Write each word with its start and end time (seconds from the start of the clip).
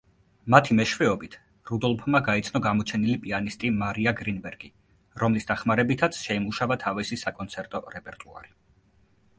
მათი 0.53 0.75
მეშვეობით, 0.77 1.35
რუდოლფმა 1.71 2.21
გაიცნო 2.29 2.61
გამოჩენილი 2.67 3.17
პიანისტი 3.27 3.71
მარია 3.83 4.15
გრინბერგი, 4.23 4.71
რომლის 5.25 5.49
დახმარებითაც 5.53 6.19
შეიმუშავა 6.25 6.81
თავისი 6.87 7.21
საკონცერტო 7.27 7.85
რეპერტუარი. 7.99 8.53